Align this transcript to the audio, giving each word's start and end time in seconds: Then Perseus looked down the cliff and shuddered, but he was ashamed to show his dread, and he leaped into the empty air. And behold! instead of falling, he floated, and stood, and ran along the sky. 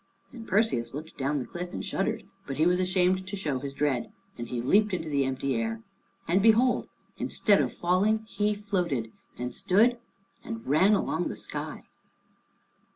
Then 0.31 0.47
Perseus 0.47 0.95
looked 0.95 1.15
down 1.15 1.37
the 1.37 1.45
cliff 1.45 1.71
and 1.71 1.85
shuddered, 1.85 2.23
but 2.47 2.57
he 2.57 2.65
was 2.65 2.79
ashamed 2.79 3.27
to 3.27 3.35
show 3.35 3.59
his 3.59 3.75
dread, 3.75 4.11
and 4.35 4.47
he 4.47 4.59
leaped 4.59 4.95
into 4.95 5.09
the 5.09 5.25
empty 5.25 5.53
air. 5.55 5.83
And 6.27 6.41
behold! 6.41 6.89
instead 7.19 7.61
of 7.61 7.71
falling, 7.71 8.25
he 8.27 8.55
floated, 8.55 9.11
and 9.37 9.53
stood, 9.53 9.99
and 10.43 10.65
ran 10.65 10.95
along 10.95 11.27
the 11.27 11.37
sky. 11.37 11.83